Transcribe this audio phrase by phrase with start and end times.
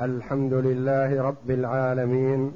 [0.00, 2.52] الحمد لله رب العالمين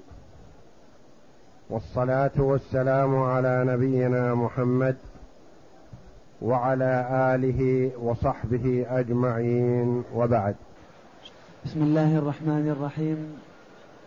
[1.70, 4.96] والصلاة والسلام على نبينا محمد
[6.42, 10.54] وعلى آله وصحبه أجمعين وبعد.
[11.64, 13.38] بسم الله الرحمن الرحيم.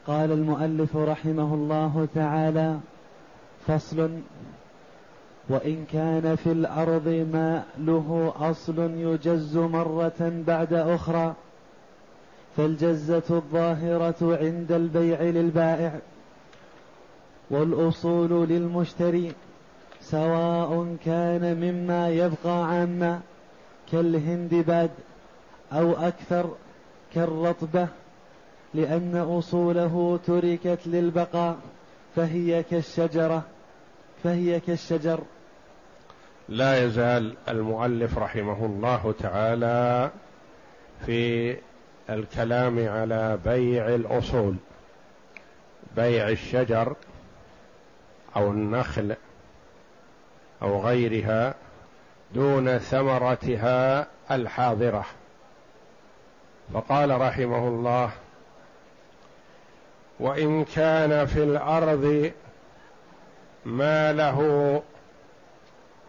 [0.07, 2.79] قال المؤلف رحمه الله تعالى
[3.67, 4.09] فصل
[5.49, 11.33] وإن كان في الأرض ما له أصل يجز مرة بعد أخرى.
[12.57, 15.99] فالجزة الظاهرة عند البيع للبائع
[17.49, 19.33] والأصول للمشتري
[20.01, 23.21] سواء كان مما يبقى عاما
[23.91, 24.89] كالهندباد
[25.73, 26.55] أو أكثر
[27.15, 27.87] كالرطبة
[28.73, 31.57] لأن أصوله تركت للبقاء
[32.15, 33.43] فهي كالشجرة
[34.23, 35.19] فهي كالشجر.
[36.49, 40.11] لا يزال المؤلف رحمه الله تعالى
[41.05, 41.55] في
[42.11, 44.55] الكلام على بيع الأصول.
[45.95, 46.95] بيع الشجر
[48.35, 49.15] أو النخل
[50.61, 51.53] أو غيرها
[52.33, 55.05] دون ثمرتها الحاضرة.
[56.73, 58.11] فقال رحمه الله
[60.19, 62.31] وإن كان في الأرض
[63.65, 64.81] ما له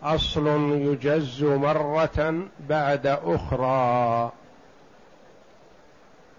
[0.03, 4.33] أصل يجز مرة بعد أخرى.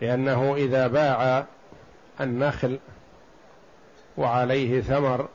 [0.04, 1.46] لأنه إذا باع
[2.22, 2.80] النخل
[4.18, 5.28] وعليه ثمر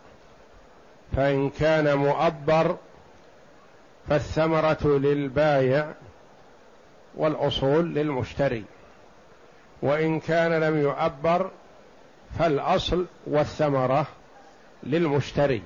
[1.17, 2.77] فإن كان مؤبر
[4.09, 5.93] فالثمرة للبايع
[7.15, 8.65] والأصول للمشتري.
[9.83, 11.51] وإن كان لم يؤبر
[12.39, 14.07] فالأصل والثمرة
[14.83, 15.63] للمشتري.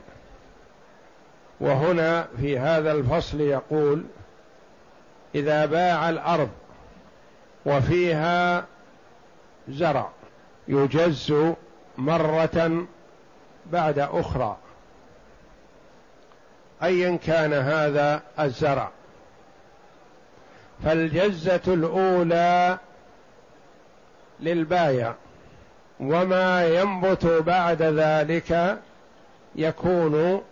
[1.60, 4.04] وهنا في هذا الفصل يقول
[5.34, 6.50] إذا باع الأرض
[7.66, 8.66] وفيها
[9.68, 10.10] زرع
[10.68, 11.34] يجز
[11.98, 12.86] مرة
[13.66, 14.56] بعد أخرى.
[16.82, 18.90] أيا كان هذا الزرع.
[20.84, 22.78] فالجزة الأولى
[24.40, 25.14] للبايع.
[26.00, 28.78] وما ينبت بعد ذلك
[29.54, 30.42] يكون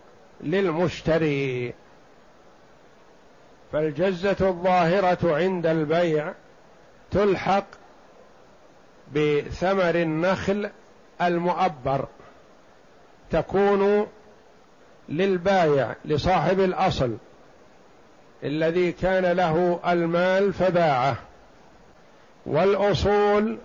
[0.41, 1.73] للمشتري.
[3.71, 6.33] فالجزة الظاهرة عند البيع
[7.11, 7.65] تلحق
[9.15, 10.69] بثمر النخل
[11.21, 12.07] المؤبر
[13.31, 14.07] تكون
[15.09, 17.17] للبايع لصاحب الأصل
[18.43, 21.17] الذي كان له المال فباعه
[22.45, 23.57] والأصول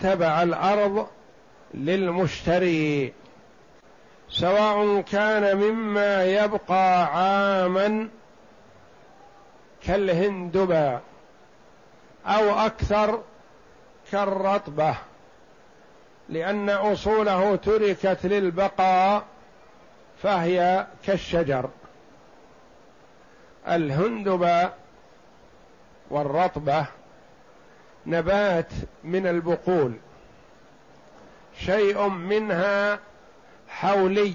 [0.00, 1.06] تبع الأرض
[1.74, 3.12] للمشتري
[4.28, 8.08] سواء كان مما يبقى عاما
[9.86, 11.00] كالهندبا
[12.26, 13.20] أو أكثر
[14.12, 14.94] كالرطبة
[16.28, 19.24] لأن أصوله تركت للبقاء
[20.22, 21.70] فهي كالشجر.
[23.68, 24.70] الهندبة
[26.10, 26.86] والرطبة
[28.06, 28.72] نبات
[29.04, 29.94] من البقول
[31.58, 32.98] شيء منها
[33.68, 34.34] حولي.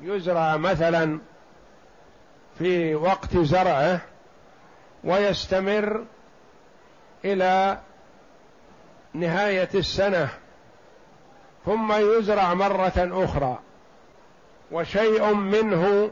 [0.00, 1.18] يزرع مثلا
[2.58, 4.00] في وقت زرعه
[5.04, 6.04] ويستمر
[7.24, 7.78] إلى
[9.14, 10.28] نهاية السنة
[11.66, 13.58] ثم يزرع مرة أخرى
[14.72, 16.10] وشيء منه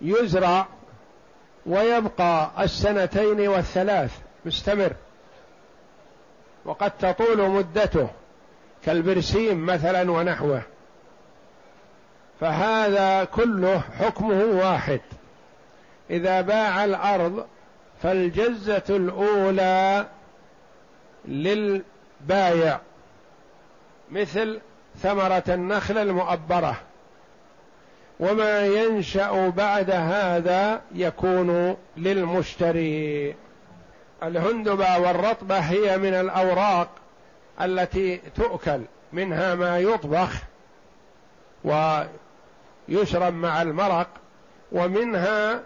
[0.00, 0.66] يزرع
[1.66, 4.92] ويبقى السنتين والثلاث مستمر.
[6.64, 8.08] وقد تطول مدته
[8.84, 10.62] كالبرسيم مثلا ونحوه.
[12.40, 15.00] فهذا كله حكمه واحد.
[16.10, 17.46] إذا باع الأرض
[18.02, 20.06] فالجزة الأولى
[21.24, 22.80] للبايع
[24.10, 24.60] مثل
[25.02, 26.76] ثمرة النخل المؤبرة.
[28.20, 33.34] وما ينشأ بعد هذا يكون للمشتري.
[34.22, 36.88] الهندبة والرطبة هي من الأوراق
[37.60, 38.80] التي تؤكل
[39.12, 40.30] منها ما يطبخ
[41.64, 44.08] ويشرب مع المرق
[44.72, 45.62] ومنها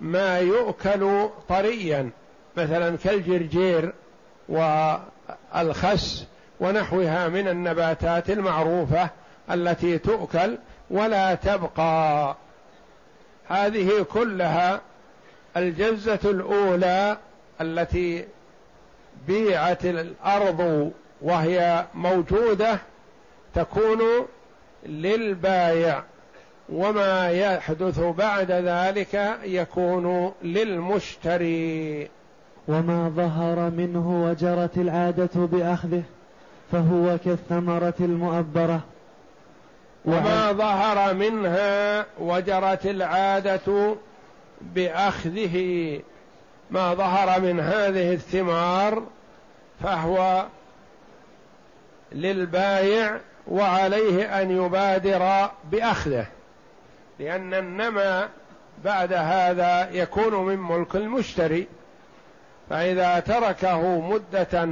[0.00, 2.10] ما يؤكل طريا
[2.56, 3.92] مثلا كالجرجير
[4.48, 6.26] والخس
[6.60, 9.10] ونحوها من النباتات المعروفة
[9.50, 10.58] التي تؤكل
[10.90, 12.36] ولا تبقى.
[13.48, 14.80] هذه كلها
[15.56, 17.16] الجزة الأولى
[17.60, 18.24] التي
[19.26, 22.78] بيعت الأرض وهي موجودة
[23.54, 24.26] تكون
[24.86, 26.02] للبايع.
[26.68, 32.08] وما يحدث بعد ذلك يكون للمشتري.
[32.68, 36.02] وما ظهر منه وجرت العادة بأخذه
[36.72, 38.80] فهو كالثمرة المؤبرة.
[40.04, 43.94] وما ظهر منها وجرت العادة
[44.60, 46.00] بأخذه.
[46.70, 49.02] ما ظهر من هذه الثمار
[49.82, 50.46] فهو
[52.12, 53.18] للبايع
[53.48, 56.26] وعليه أن يبادر بأخذه.
[57.18, 58.28] لأن النمى
[58.84, 61.66] بعد هذا يكون من ملك المشتري
[62.70, 64.68] فإذا تركه مدة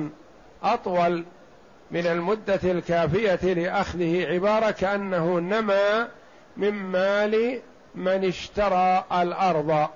[0.63, 1.25] أطول
[1.91, 6.07] من المدة الكافية لأخذه عبارة كأنه نمى
[6.57, 7.61] من مال
[7.95, 9.89] من اشترى الأرض.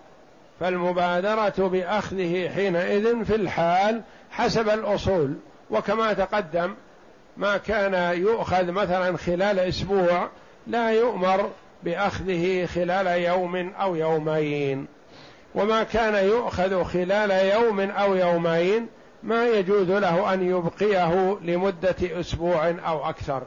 [0.61, 5.35] فالمبادرة بأخذه حينئذ في الحال حسب الأصول.
[5.71, 6.75] وكما تقدم
[7.37, 10.29] ما كان يؤخذ مثلا خلال أسبوع
[10.67, 11.51] لا يؤمر
[11.83, 14.87] بأخذه خلال يوم أو يومين.
[15.55, 18.87] وما كان يؤخذ خلال يوم أو يومين
[19.23, 23.43] ما يجوز له أن يبقيه لمدة أسبوع أو أكثر.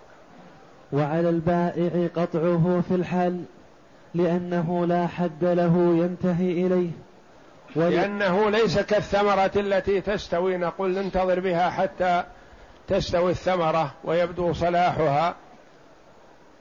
[0.93, 3.43] وعلى البائع قطعه في الحال
[4.15, 6.89] لأنه لا حد له ينتهي إليه.
[7.75, 12.23] لأنه ليس كالثمرة التي تستوي نقول ننتظر بها حتى
[12.87, 15.35] تستوي الثمرة ويبدو صلاحها.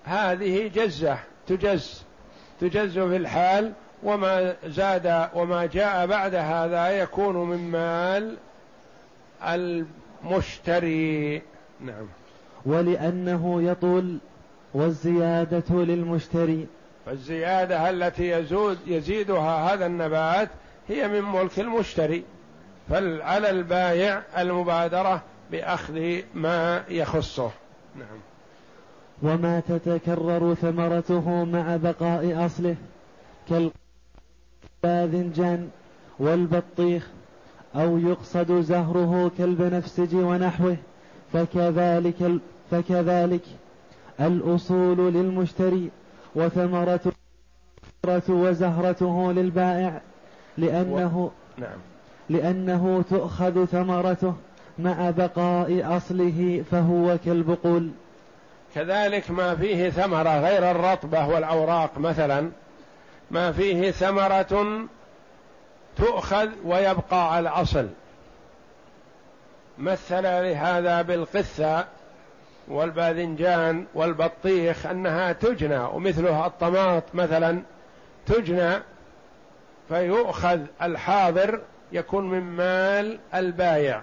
[0.05, 1.19] هذه جزة.
[1.51, 2.03] تجز
[2.61, 8.37] تجز في الحال وما زاد وما جاء بعد هذا يكون من مال
[9.45, 11.43] المشتري.
[11.81, 12.07] نعم.
[12.67, 14.19] ولأنه يطول
[14.75, 16.67] والزيادة للمشتري.
[17.07, 20.49] فالزيادة التي يزود يزيدها هذا النبات
[20.89, 22.25] هي من ملك المشتري.
[22.91, 27.51] فعلى البايع المبادرة بأخذ ما يخصه.
[27.97, 28.30] نعم.
[29.23, 32.77] وما تتكرر ثمرته مع بقاء أصله
[34.83, 35.69] كالباذنجان
[36.19, 37.09] والبطيخ
[37.77, 40.77] أو يقصد زهره كالبنفسج ونحوه
[41.33, 42.41] فكذلك
[42.71, 43.43] فكذلك
[44.21, 45.91] الأصول للمشتري
[46.35, 47.13] وثمرته
[48.29, 50.01] وزهرته للبائع
[50.59, 51.31] لأنه و...
[51.59, 51.79] نعم.
[52.29, 54.35] لأنه تؤخذ ثمرته
[54.79, 57.91] مع بقاء أصله فهو كالبقول.
[58.75, 62.51] كذلك ما فيه ثمرة غير الرطبة والأوراق مثلا
[63.31, 64.87] ما فيه ثمرة
[65.97, 67.89] تؤخذ ويبقى على الأصل.
[69.79, 71.85] مثل لهذا بالقثة
[72.69, 77.63] والباذنجان والبطيخ أنها تجنى ومثلها الطماط مثلا
[78.27, 78.83] تجنى
[79.89, 81.61] فيؤخذ الحاضر
[81.93, 84.03] يكون من مال البايع.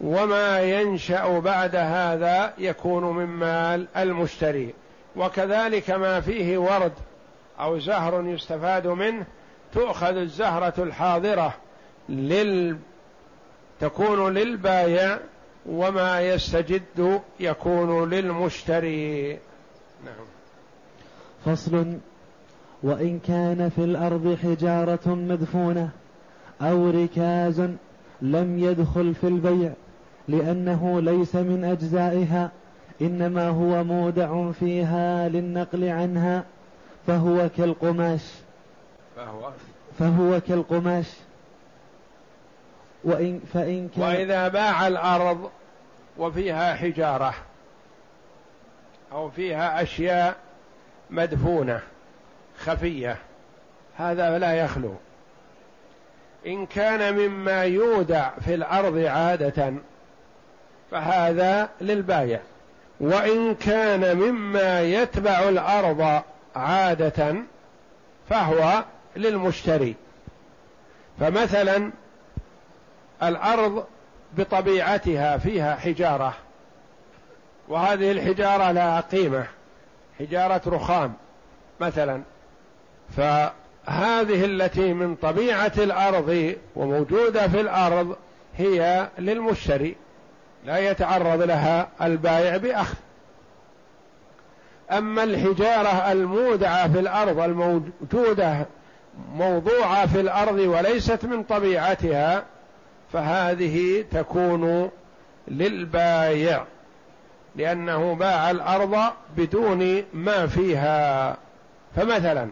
[0.00, 4.74] وما ينشأ بعد هذا يكون من مال المشتري.
[5.16, 6.92] وكذلك ما فيه ورد
[7.60, 9.26] أو زهر يستفاد منه
[9.72, 11.54] تؤخذ الزهرة الحاضرة
[12.08, 12.78] لل
[13.80, 15.18] تكون للبايع
[15.66, 19.32] وما يستجد يكون للمشتري.
[20.04, 20.26] نعم.
[21.44, 21.98] فصل.
[22.82, 25.88] وإن كان في الأرض حجارة مدفونة
[26.62, 27.60] أو ركاز
[28.22, 29.72] لم يدخل في البيع
[30.28, 32.50] لأنه ليس من أجزائها
[33.00, 36.44] إنما هو مودع فيها للنقل عنها
[37.06, 38.20] فهو كالقماش.
[39.16, 39.50] فهو
[39.98, 41.06] فهو كالقماش.
[43.04, 45.50] وإن فإن كان وإذا باع الأرض
[46.18, 47.34] وفيها حجارة
[49.12, 50.36] أو فيها أشياء
[51.10, 51.80] مدفونة
[52.58, 53.16] خفية
[53.96, 54.94] هذا لا يخلو.
[56.46, 59.72] إن كان مما يودع في الأرض عادة
[60.90, 62.40] فهذا للبايع.
[63.00, 66.22] وإن كان مما يتبع الأرض
[66.56, 67.34] عادة
[68.30, 68.84] فهو
[69.16, 69.94] للمشتري.
[71.20, 71.90] فمثلا
[73.22, 73.84] الأرض
[74.38, 76.34] بطبيعتها فيها حجارة
[77.68, 79.46] وهذه الحجارة لها قيمة
[80.18, 81.14] حجارة رخام
[81.80, 82.22] مثلا.
[83.16, 88.16] فهذه التي من طبيعة الأرض وموجودة في الأرض
[88.56, 89.96] هي للمشتري.
[90.66, 92.94] لا يتعرض لها البائع بأخذ.
[94.90, 98.66] أما الحجارة المودعة في الأرض الموجودة
[99.34, 102.44] موضوعة في الأرض وليست من طبيعتها
[103.12, 104.90] فهذه تكون
[105.48, 106.64] للبايع
[107.56, 108.96] لأنه باع الأرض
[109.36, 111.36] بدون ما فيها.
[111.96, 112.48] فمثلا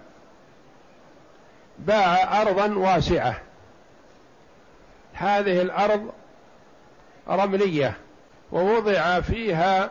[1.78, 3.36] باع أرضا واسعة.
[5.14, 6.12] هذه الأرض
[7.28, 8.03] رملية.
[8.54, 9.90] ووضع فيها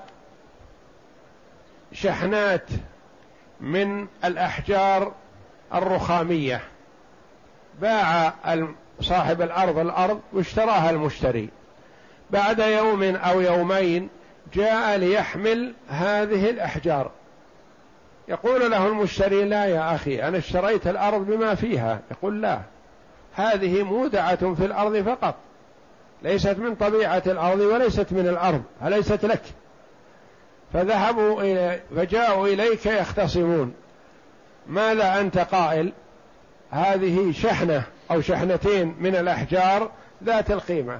[1.94, 2.70] شحنات
[3.62, 5.12] من الأحجار
[5.74, 6.62] الرخامية.
[7.82, 8.34] باع
[9.02, 11.50] صاحب الأرض الأرض واشتراها المشتري.
[12.32, 14.10] بعد يوم أو يومين
[14.54, 17.12] جاء ليحمل هذه الأحجار.
[18.28, 22.00] يقول له المشتري لا يا أخي أنا اشتريت الأرض بما فيها.
[22.12, 22.60] يقول لا
[23.36, 25.36] هذه مودعة في الأرض فقط.
[26.24, 29.42] ليست من طبيعة الأرض وليست من الأرض أليست لك؟
[30.74, 33.74] فذهبوا إلى فجاءوا إليك يختصمون.
[34.68, 35.92] ماذا أنت قائل؟
[36.72, 39.92] هذه شحنة أو شحنتين من الأحجار
[40.24, 41.00] ذات القيمة.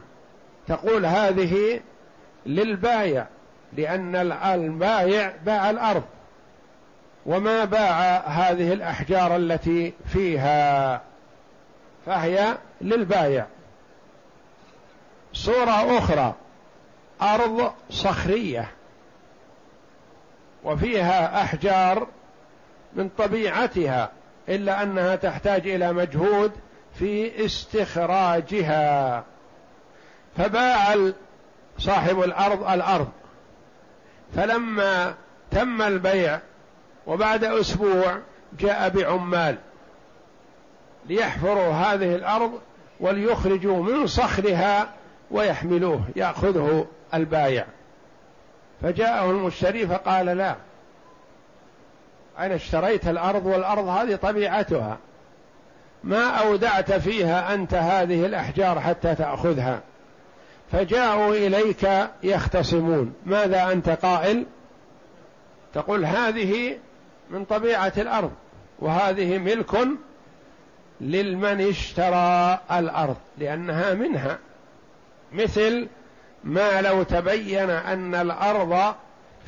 [0.68, 1.80] تقول هذه
[2.46, 3.26] للبايع
[3.78, 6.04] لأن البايع باع الأرض.
[7.26, 11.02] وما باع هذه الأحجار التي فيها؟
[12.06, 13.46] فهي للبايع.
[15.34, 16.34] صورة أخرى.
[17.22, 18.72] أرض صخرية.
[20.64, 22.08] وفيها أحجار
[22.94, 24.12] من طبيعتها
[24.50, 26.52] إلا أنها تحتاج إلى مجهود
[27.00, 29.24] في استخراجها.
[30.38, 31.12] فباع
[31.78, 33.10] صاحب الأرض الأرض.
[34.36, 35.16] فلما
[35.52, 36.40] تم البيع
[37.08, 38.20] وبعد أسبوع
[38.60, 39.58] جاء بعمال
[41.06, 42.60] ليحفروا هذه الأرض
[43.00, 44.90] وليخرجوا من صخرها
[45.32, 47.66] ويحملوه يأخذه البايع.
[48.82, 50.56] فجاءه المشتري فقال لا
[52.40, 54.98] أنا اشتريت الأرض والأرض هذه طبيعتها.
[56.04, 59.82] ما أودعت فيها أنت هذه الأحجار حتى تأخذها.
[60.72, 61.90] فجاءوا إليك
[62.24, 63.14] يختصمون.
[63.26, 64.46] ماذا أنت قائل؟
[65.74, 66.78] تقول هذه
[67.30, 68.32] من طبيعة الأرض
[68.80, 69.88] وهذه ملك
[71.02, 74.40] للمن اشترى الأرض لأنها منها.
[75.34, 75.88] مثل
[76.44, 78.96] ما لو تبين أن الأرض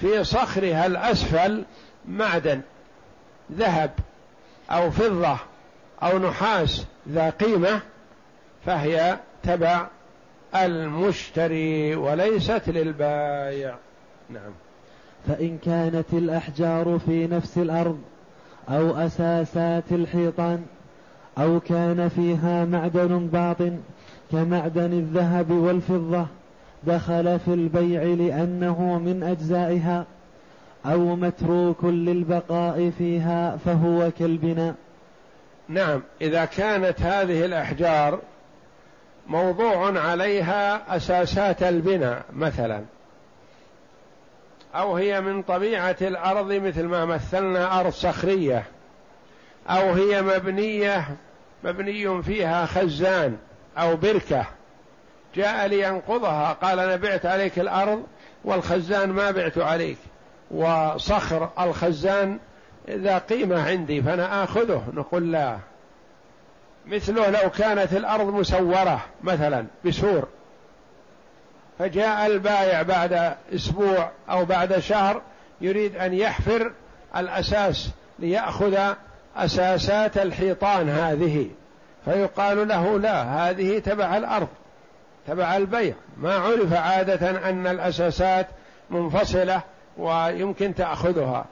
[0.01, 1.65] في صخرها الأسفل
[2.07, 2.61] معدن
[3.51, 3.91] ذهب
[4.71, 5.37] أو فضة
[6.03, 7.81] أو نحاس ذا قيمة
[8.65, 9.87] فهي تبع
[10.55, 13.75] المشتري وليست للبايع.
[14.29, 14.51] نعم.
[15.27, 18.01] فإن كانت الأحجار في نفس الأرض
[18.69, 20.65] أو أساسات الحيطان
[21.37, 23.79] أو كان فيها معدن باطن
[24.32, 26.25] كمعدن الذهب والفضة
[26.84, 30.05] دخل في البيع لأنه من أجزائها
[30.86, 34.75] أو متروك للبقاء فيها فهو كالبناء.
[35.70, 38.20] نعم إذا كانت هذه الأحجار
[39.27, 42.84] موضوع عليها أساسات البناء مثلا
[44.75, 48.63] أو هي من طبيعة الأرض مثل ما مثلنا أرض صخرية
[49.70, 51.08] أو هي مبنية
[51.63, 53.38] مبني فيها خزان.
[53.77, 54.46] أو بركة.
[55.36, 58.03] جاء لينقضها قال أنا بعت عليك الأرض
[58.44, 59.98] والخزان ما بعت عليك
[60.51, 62.39] وصخر الخزان
[62.89, 64.84] ذا قيمة عندي فأنا آخذه.
[64.94, 65.58] نقول لا.
[66.86, 70.27] مثله لو كانت الأرض مسورة مثلا بسور.
[71.79, 75.22] فجاء البائع بعد أسبوع أو بعد شهر
[75.62, 76.72] يريد أن يحفر
[77.15, 77.89] الأساس
[78.20, 78.94] ليأخذ
[79.36, 81.50] أساسات الحيطان هذه.
[82.05, 84.47] فيقال له لا هذه تبع الأرض
[85.27, 85.93] تبع البيع.
[86.17, 88.47] ما عرف عادة أن الأساسات
[88.89, 89.62] منفصلة
[89.97, 91.45] ويمكن تأخذها.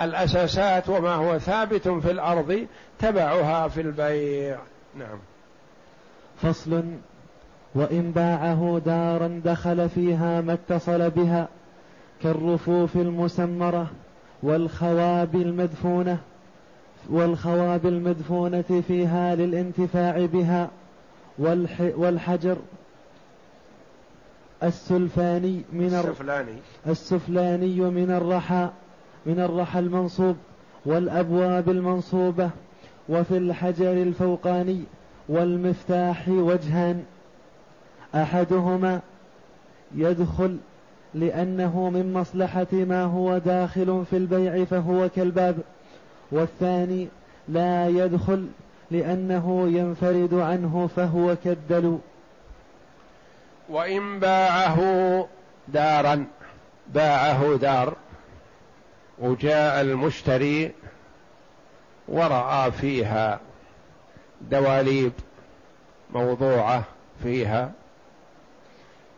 [0.00, 2.66] الأساسات وما هو ثابت في الأرض
[2.98, 4.58] تبعها في البيع.
[4.94, 5.18] نعم.
[6.42, 6.84] فصل.
[7.74, 11.48] وإن باعه دارا دخل فيها ما اتصل بها
[12.22, 13.86] كالرفوف المسمرة
[14.42, 16.18] والخواب المدفونة
[17.10, 20.70] والخواب المدفونة فيها للانتفاع بها
[21.78, 22.56] والحجر
[24.62, 26.56] السلفاني من السفلاني.
[26.86, 28.68] السفلاني من الرحى
[29.26, 30.36] من الرحى المنصوب
[30.86, 32.50] والأبواب المنصوبة
[33.08, 34.82] وفي الحجر الفوقاني
[35.28, 37.04] والمفتاح وجهان.
[38.14, 39.00] أحدهما
[39.94, 40.56] يدخل
[41.14, 45.56] لأنه من مصلحة ما هو داخل في البيع فهو كالباب.
[46.30, 47.08] والثاني
[47.48, 48.48] لا يدخل
[48.90, 51.98] لأنه ينفرد عنه فهو كالدلو.
[53.68, 54.78] وإن باعه
[55.68, 56.26] دارا
[56.88, 57.96] باعه دار
[59.18, 60.72] وجاء المشتري
[62.08, 63.40] ورأى فيها
[64.40, 65.12] دواليب
[66.10, 66.84] موضوعة
[67.22, 67.72] فيها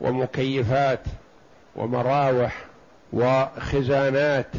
[0.00, 1.02] ومكيفات
[1.76, 2.64] ومراوح
[3.12, 4.50] وخزانات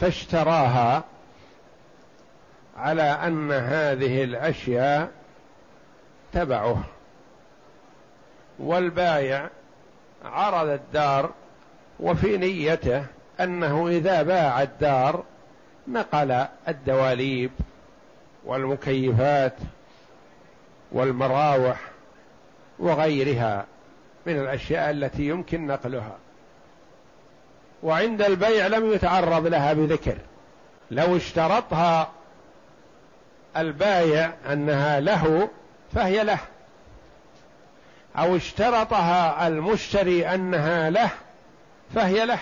[0.00, 1.04] فاشتراها
[2.76, 5.10] على أن هذه الأشياء
[6.32, 6.84] تبعه.
[8.58, 9.48] والبايع
[10.24, 11.30] عرض الدار
[12.00, 13.04] وفي نيته
[13.40, 15.24] أنه إذا باع الدار
[15.88, 17.50] نقل الدواليب
[18.44, 19.54] والمكيفات
[20.92, 21.80] والمراوح
[22.78, 23.64] وغيرها
[24.26, 26.16] من الأشياء التي يمكن نقلها.
[27.82, 30.18] وعند البيع لم يتعرض لها بذكر.
[30.90, 32.10] لو اشترطها
[33.56, 35.48] البايع أنها له
[35.94, 36.38] فهي له.
[38.16, 41.10] أو اشترطها المشتري أنها له
[41.94, 42.38] فهي له.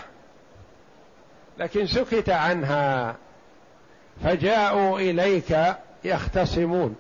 [1.59, 3.17] لكن سكت عنها.
[4.25, 5.57] فجاءوا إليك
[6.05, 6.97] يختصمون.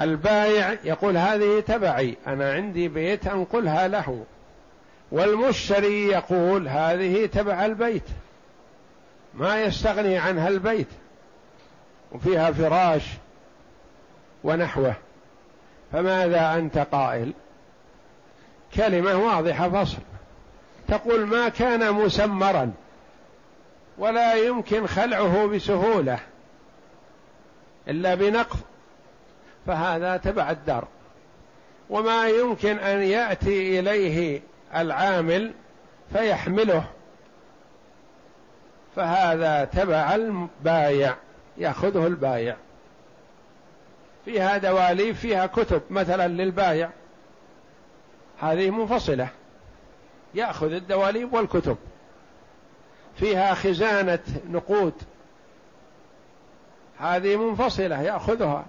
[0.00, 2.16] البايع يقول هذه تبعي.
[2.26, 4.24] أنا عندي بيت أنقلها له.
[5.12, 8.02] والمشتري يقول هذه تبع البيت.
[9.34, 10.88] ما يستغني عنها البيت.
[12.12, 13.02] وفيها فراش
[14.44, 14.94] ونحوه
[15.92, 17.32] فماذا أنت قائل؟
[18.74, 19.98] كلمة واضحة فصل.
[20.88, 22.72] تقول ما كان مسمرا
[23.98, 26.18] ولا يمكن خلعه بسهولة
[27.88, 28.58] إلا بنقض
[29.66, 30.88] فهذا تبع الدار.
[31.90, 34.40] وما يمكن أن يأتي إليه
[34.76, 35.52] العامل
[36.12, 36.84] فيحمله
[38.96, 41.14] فهذا تبع البايع.
[41.58, 42.56] ياخذه البايع.
[44.24, 46.90] فيها دواليب فيها كتب مثلا للبايع.
[48.40, 49.28] هذه منفصلة.
[50.34, 51.76] ياخذ الدواليب والكتب.
[53.16, 54.94] فيها خزانة نقود.
[56.98, 58.66] هذه منفصلة ياخذها.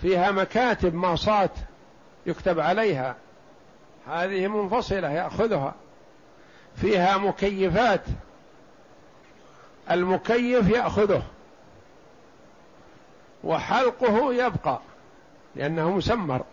[0.00, 1.50] فيها مكاتب ماصات
[2.26, 3.16] يكتب عليها.
[4.08, 5.74] هذه منفصلة ياخذها.
[6.76, 8.02] فيها مكيفات.
[9.90, 11.22] المكيف يأخذه
[13.44, 14.80] وحلقه يبقى
[15.56, 16.44] لأنه مسمر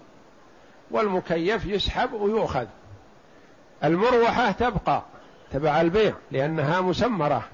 [0.91, 2.65] والمكيف يسحب ويؤخذ
[3.83, 5.03] المروحة تبقى
[5.51, 7.47] تبع البيع لأنها مسمرة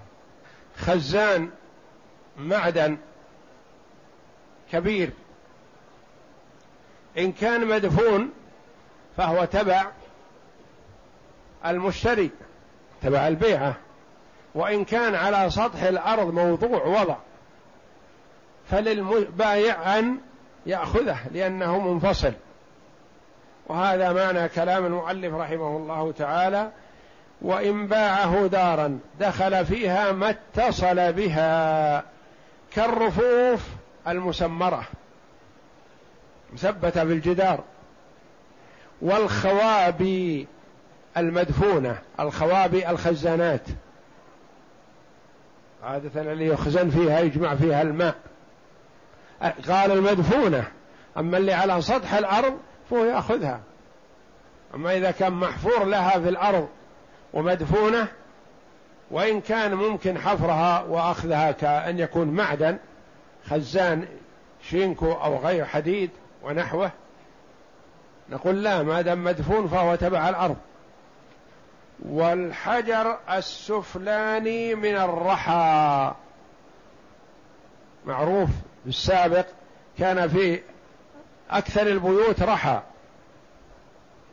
[0.77, 1.50] خزان
[2.38, 2.98] معدن
[4.72, 5.10] كبير
[7.17, 8.32] إن كان مدفون
[9.17, 9.86] فهو تبع
[11.65, 12.32] المشتري
[13.01, 13.75] تبع البيعة
[14.56, 17.15] وإن كان على سطح الأرض موضوع وضع
[18.72, 20.18] فللبايع أن
[20.65, 22.34] يأخذه لأنه منفصل.
[23.68, 26.72] وهذا معنى كلام المؤلف رحمه الله تعالى
[27.41, 32.04] وإن باعه دارا دخل فيها ما اتصل بها
[32.72, 33.62] كالرفوف
[34.08, 34.84] المسمرة
[36.54, 37.63] مثبتة بالجدار
[39.02, 40.48] والخوابي
[41.18, 43.62] المدفونة الخوابي الخزانات.
[45.84, 48.16] عادة اللي يخزن فيها يجمع فيها الماء.
[49.42, 50.68] قال المدفونة
[51.18, 52.58] أما اللي على سطح الأرض
[52.90, 53.60] فهو يأخذها.
[54.76, 56.68] أما إذا كان محفور لها في الأرض
[57.34, 58.08] ومدفونة
[59.12, 62.78] وإن كان ممكن حفرها وأخذها كأن يكون معدن
[63.46, 64.08] خزان
[64.70, 66.10] شينكو أو غير حديد
[66.44, 66.92] ونحوه
[68.30, 70.56] نقول لا ما دام مدفون فهو تبع الأرض.
[71.99, 76.13] والحجر السفلاني من الرحى.
[78.05, 78.49] معروف
[78.86, 79.45] بالسابق
[79.99, 80.62] كان في
[81.49, 82.81] أكثر البيوت رحى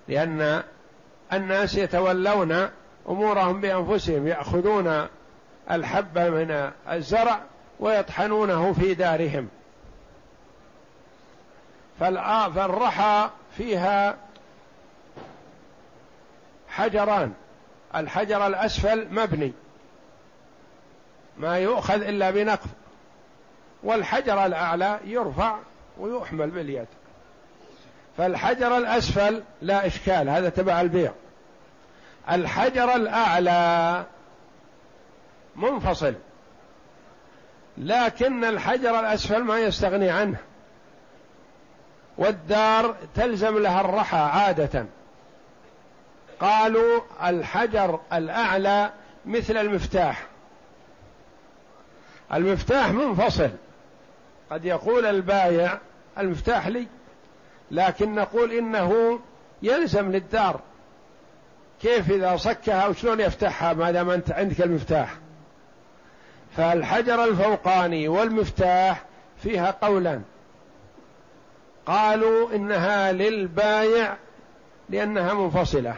[0.09, 0.63] لأن
[1.33, 2.69] الناس يتولون
[3.09, 5.07] أمورهم بأنفسهم يأخذون
[5.71, 7.41] الحب من الزرع
[7.81, 9.49] ويطحنونه في دارهم.
[12.01, 14.17] فالرحى فيها
[16.69, 17.33] حجران.
[17.97, 19.53] الحجر الأسفل مبني.
[21.39, 22.69] ما يؤخذ إلا بنقض.
[23.83, 25.57] والحجر الأعلى يرفع
[25.99, 26.87] ويحمل باليد.
[28.19, 31.13] فالحجر الأسفل لا إشكال هذا تبع البيع.
[32.31, 34.05] الحجر الأعلى
[35.57, 36.15] منفصل
[37.79, 40.37] لكن الحجر الأسفل ما يستغني عنه.
[42.19, 44.87] والدار تلزم لها الرحى عادة.
[46.43, 48.91] قالوا الحجر الأعلى
[49.27, 50.27] مثل المفتاح.
[52.33, 53.51] المفتاح منفصل.
[54.51, 55.79] قد يقول البايع
[56.19, 56.87] المفتاح لي
[57.71, 59.21] لكن نقول إنه
[59.63, 60.61] يلزم للدار.
[61.83, 65.15] كيف إذا صكها وشلون يفتحها ما دام أنت عندك المفتاح؟
[66.57, 69.05] فالحجر الفوقاني والمفتاح
[69.43, 70.21] فيها قولا
[71.87, 74.17] قالوا إنها للبايع
[74.89, 75.97] لأنها منفصلة.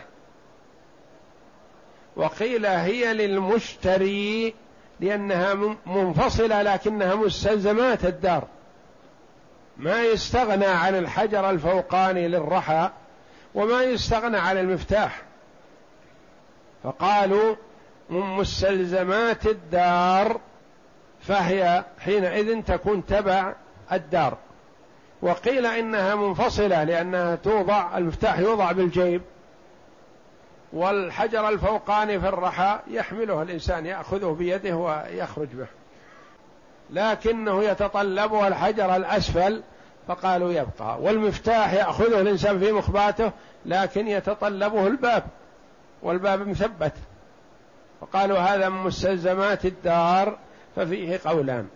[2.17, 4.55] وقيل هي للمشتري
[5.01, 8.45] لأنها منفصلة لكنها مستلزمات الدار.
[9.77, 12.91] ما يستغنى عن الحجر الفوقاني للرحى
[13.55, 15.23] وما يستغنى عن المفتاح.
[16.85, 17.55] فقالوا
[18.11, 20.41] من مستلزمات الدار
[21.23, 23.53] فهي حينئذ تكون تبع
[23.93, 24.37] الدار.
[25.23, 29.23] وقيل إنها منفصلة لأنها توضع المفتاح يوضع بالجيب.
[30.75, 35.67] والحجر الفوقاني في الرحى يحمله الإنسان يأخذه بيده ويخرج به.
[36.91, 39.63] لكنه يتطلبها الحجر الأسفل
[40.09, 41.01] فقالوا يبقى.
[41.01, 43.33] والمفتاح يأخذه الإنسان في مخباته
[43.67, 45.25] لكن يتطلبه الباب
[46.03, 46.93] والباب مثبت.
[48.01, 50.39] فقالوا هذا من مستلزمات الدار
[50.77, 51.67] ففيه قولان.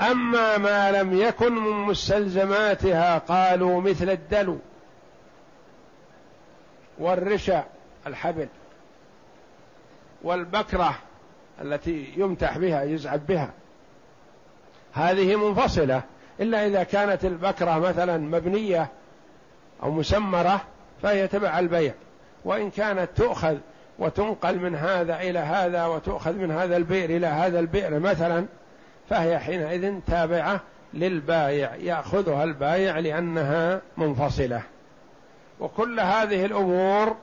[0.00, 4.58] أما ما لم يكن من مستلزماتها قالوا مثل الدلو.
[7.00, 7.64] والرشا
[8.06, 8.48] الحبل
[10.22, 10.98] والبكرة
[11.62, 13.50] التي يمتح بها يزعب بها.
[14.92, 16.02] هذه منفصلة.
[16.40, 18.88] إلا إذا كانت البكرة مثلا مبنية
[19.82, 20.60] أو مسمرة
[21.02, 21.92] فهي تبع البيع.
[22.44, 23.56] وإن كانت تؤخذ
[23.98, 28.46] وتنقل من هذا إلى هذا وتؤخذ من هذا البئر إلى هذا البئر مثلا
[29.10, 30.60] فهي حينئذ تابعة
[30.94, 31.74] للبايع.
[31.74, 34.62] يأخذها البايع لأنها منفصلة.
[35.60, 37.16] وكل هذه الأمور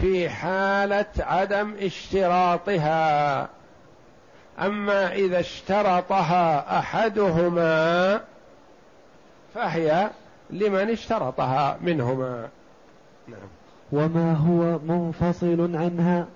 [0.00, 3.48] في حالة عدم اشتراطها.
[4.58, 8.20] أما إذا اشترطها أحدهما
[9.54, 10.10] فهي
[10.50, 12.48] لمن اشترطها منهما.
[13.28, 13.38] نعم.
[13.92, 16.26] وما هو منفصل عنها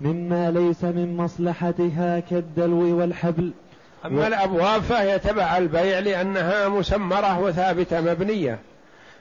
[0.00, 3.52] مما ليس من مصلحتها كالدلو والحبل.
[4.04, 4.26] أما و...
[4.26, 8.58] الأبواب فهي تبع البيع لأنها مسمرة وثابتة مبنية.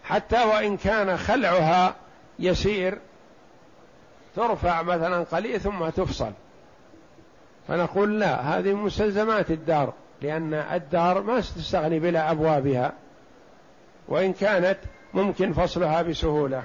[0.04, 1.96] حتى وإن كان خلعها
[2.40, 2.98] يسير
[4.36, 6.32] ترفع مثلا قليل ثم تفصل.
[7.68, 12.94] فنقول لا هذه مستلزمات الدار لأن الدار ما تستغني بلا أبوابها.
[14.08, 14.78] وإن كانت
[15.14, 16.64] ممكن فصلها بسهولة.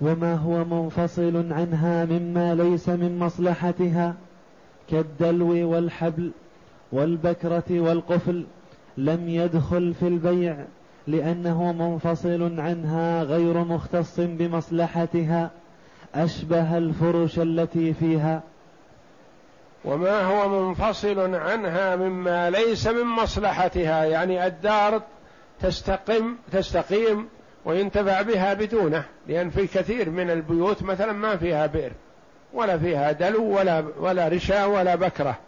[0.00, 4.14] وما هو منفصل عنها مما ليس من مصلحتها
[4.90, 6.30] كالدلو والحبل
[6.92, 8.46] والبكرة والقفل
[8.96, 10.64] لم يدخل في البيع.
[11.06, 15.50] لأنه منفصل عنها غير مختص بمصلحتها
[16.14, 18.42] أشبه الفرش التي فيها.
[19.84, 25.02] وما هو منفصل عنها مما ليس من مصلحتها يعني الدار
[25.60, 27.28] تستقم تستقيم
[27.64, 31.92] وينتفع بها بدونه لأن في كثير من البيوت مثلا ما فيها بئر
[32.52, 35.38] ولا فيها دلو ولا ولا رشا ولا بكرة.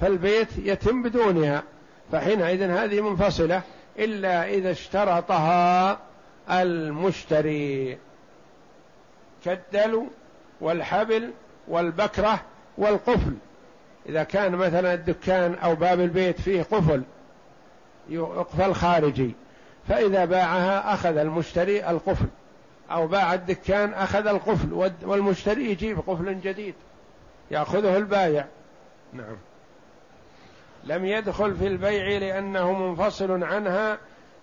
[0.00, 1.62] فالبيت يتم بدونها
[2.12, 3.62] فحينئذ هذه منفصلة.
[3.98, 5.98] إلا إذا اشترطها
[6.50, 7.98] المشتري.
[9.44, 10.06] كالدلو
[10.60, 11.30] والحبل
[11.68, 12.40] والبكرة
[12.78, 13.34] والقفل.
[14.08, 17.02] إذا كان مثلا الدكان أو باب البيت فيه قفل
[18.08, 19.34] يقفل خارجي
[19.88, 22.26] فإذا باعها أخذ المشتري القفل.
[22.90, 26.74] أو باع الدكان أخذ القفل والمشتري يجيب قفل جديد
[27.50, 28.44] يأخذه البايع.
[29.12, 29.36] نعم.
[30.84, 33.98] لم يدخل في البيع لأنه منفصل عنها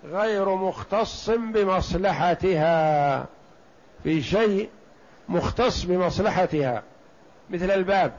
[0.06, 3.25] غير مختص بمصلحتها.
[4.04, 4.69] في شيء
[5.30, 6.84] مختص بمصلحتها
[7.49, 8.13] مثل الباب.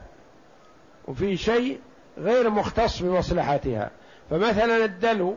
[1.07, 1.79] وفي شيء
[2.17, 3.89] غير مختص بمصلحتها.
[4.29, 5.35] فمثلا الدلو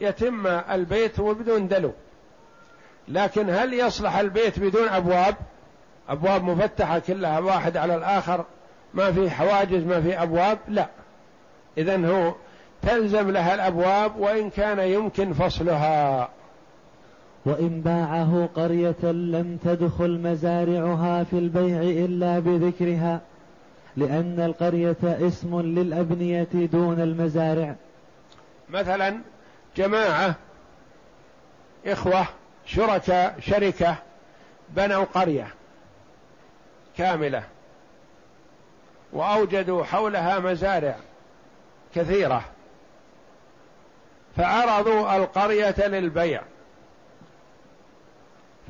[0.00, 1.92] يتم البيت وبدون دلو.
[3.08, 5.36] لكن هل يصلح البيت بدون أبواب؟
[6.08, 8.44] أبواب مفتحة كلها واحد على الآخر
[8.94, 10.88] ما في حواجز ما في أبواب؟ لا.
[11.78, 12.34] اذا هو
[12.82, 16.28] تلزم لها الأبواب وإن كان يمكن فصلها.
[17.44, 23.20] وإن باعه قرية لم تدخل مزارعها في البيع إلا بذكرها
[23.96, 27.74] لأن القرية اسم للأبنية دون المزارع.
[28.70, 29.20] مثلا
[29.76, 30.34] جماعة
[31.86, 32.26] إخوة
[32.66, 33.96] شركاء شركة
[34.70, 35.48] بنوا قرية
[36.96, 37.42] كاملة
[39.12, 40.96] وأوجدوا حولها مزارع.
[41.98, 42.44] كثيرة.
[44.36, 46.42] فعرضوا القرية للبيع.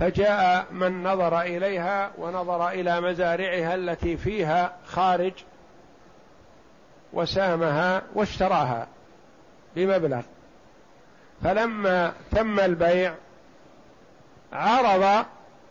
[0.01, 5.33] فجاء من نظر إليها ونظر إلى مزارعها التي فيها خارج
[7.13, 8.87] وسامها واشتراها
[9.77, 10.23] بمبلغ.
[11.45, 13.15] فلما تم البيع
[14.53, 15.25] عرض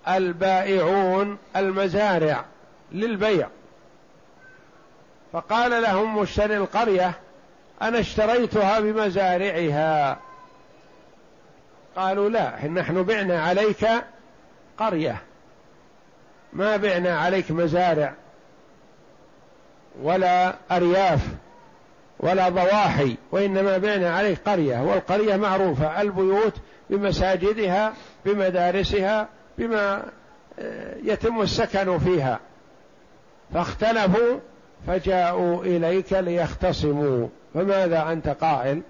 [0.08, 2.46] البائعون المزارع
[2.92, 3.48] للبيع.
[5.34, 7.14] فقال لهم مشتري القرية
[7.82, 10.20] أنا اشتريتها بمزارعها.
[11.96, 13.88] قالوا لا نحن بعنا عليك
[14.78, 15.22] قرية.
[16.54, 18.14] ما بعنا عليك مزارع
[20.02, 21.20] ولا أرياف
[22.20, 24.82] ولا ضواحي وإنما بعنا عليك قرية.
[24.82, 26.54] والقرية معروفة البيوت
[26.90, 27.94] بمساجدها
[28.26, 30.04] بمدارسها بما
[30.60, 32.40] آه، يتم السكن فيها.
[33.54, 34.40] فاختلفوا
[34.88, 37.28] فجاءوا إليك ليختصموا.
[37.58, 38.82] فماذا أنت قائل؟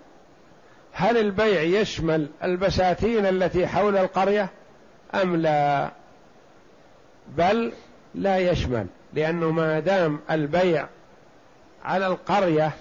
[0.94, 4.50] هل البيع يشمل البساتين التي حول القرية
[5.16, 5.92] أم لا؟
[7.38, 7.72] بل
[8.16, 10.88] لا يشمل لأنه ما دام البيع
[11.86, 12.72] على القرية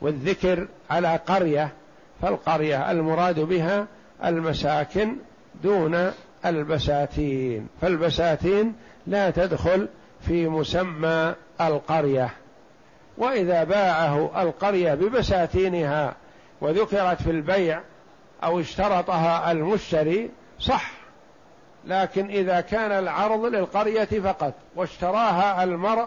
[0.00, 1.72] والذكر على قرية
[2.22, 3.86] فالقرية المراد بها
[4.24, 5.16] المساكن
[5.62, 6.12] دون
[6.46, 8.74] البساتين فالبساتين
[9.06, 9.88] لا تدخل
[10.26, 12.30] في مسمى القرية.
[13.18, 16.14] وإذا باعه القرية ببساتينها
[16.60, 17.80] وذكرت في البيع
[18.44, 20.90] أو اشترطها المشتري صح.
[21.84, 26.06] لكن إذا كان العرض للقرية فقط واشتراها المرء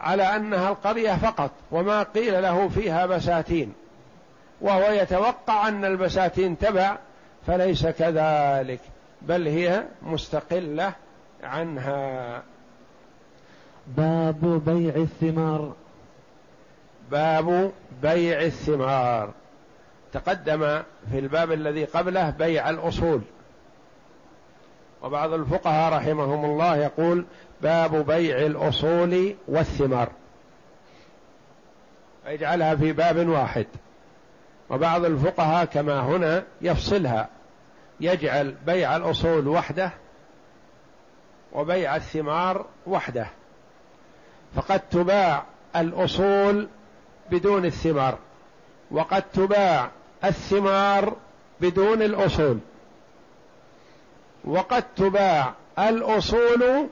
[0.00, 3.72] على أنها القرية فقط وما قيل له فيها بساتين
[4.60, 6.96] وهو يتوقع أن البساتين تبع
[7.46, 8.80] فليس كذلك
[9.22, 10.92] بل هي مستقلة
[11.42, 12.42] عنها.
[13.86, 15.72] باب بيع الثمار.
[17.10, 19.32] باب بيع الثمار.
[20.12, 23.20] تقدم في الباب الذي قبله بيع الأصول.
[25.02, 27.24] وبعض الفقهاء رحمهم الله يقول
[27.62, 30.08] باب بيع الأصول والثمار.
[32.26, 33.66] يجعلها في باب واحد.
[34.70, 37.28] وبعض الفقهاء كما هنا يفصلها.
[38.00, 39.92] يجعل بيع الأصول وحده
[41.52, 43.26] وبيع الثمار وحده.
[44.56, 45.44] فقد تباع
[45.76, 46.68] الأصول
[47.30, 48.18] بدون الثمار
[48.90, 49.90] وقد تباع
[50.24, 51.16] الثمار
[51.60, 52.58] بدون الأصول
[54.44, 56.88] وقد تباع الأصول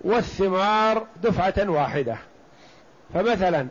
[0.00, 2.16] والثمار دفعة واحدة.
[3.14, 3.66] فمثلا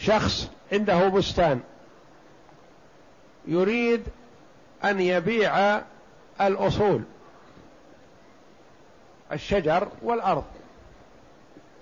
[0.00, 1.60] شخص عنده بستان
[3.46, 4.02] يريد
[4.84, 5.80] أن يبيع
[6.40, 7.02] الأصول
[9.32, 10.44] الشجر والأرض.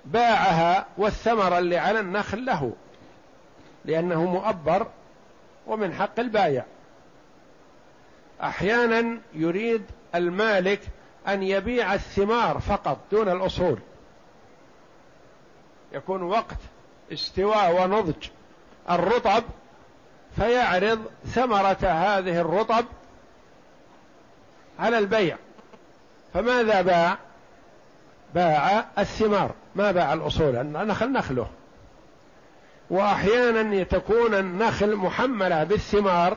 [0.06, 2.72] باعها والثمر اللي على النخل له
[3.84, 4.86] لأنه مؤبر
[5.66, 6.64] ومن حق البايع.
[8.42, 10.80] أحيانا يريد المالك
[11.28, 13.78] أن يبيع الثمار فقط دون الأصول.
[15.92, 16.58] يكون وقت
[17.12, 18.28] استواء ونضج
[18.90, 19.44] الرطب
[20.36, 22.84] فيعرض ثمرة هذه الرطب
[24.78, 25.36] على البيع.
[26.34, 27.18] فماذا باع؟
[28.34, 29.54] باع الثمار.
[29.76, 31.46] ما باع الأصول النخل نخله.
[32.90, 36.36] وأحيانا تكون النخل محملة بالثمار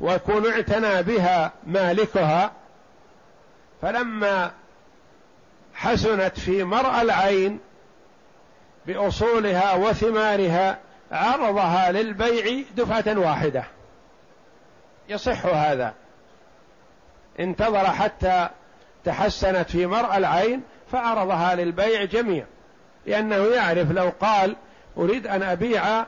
[0.00, 2.52] ويكون اعتنى بها مالكها
[3.82, 4.50] فلما
[5.74, 7.58] حسنت في مرأى العين
[8.86, 10.78] بأصولها وثمارها
[11.12, 13.64] عرضها للبيع دفعة واحدة.
[15.08, 15.94] يصح هذا.
[17.40, 18.48] انتظر حتى
[19.04, 22.44] تحسنت في مرأى العين فعرضها للبيع جميع.
[23.06, 24.56] لأنه يعرف لو قال
[24.96, 26.04] أريد أن أبيع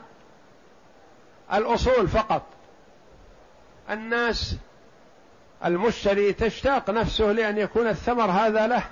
[1.53, 2.41] الأصول فقط.
[3.89, 4.55] الناس
[5.65, 8.83] المشتري تشتاق نفسه لأن يكون الثمر هذا له.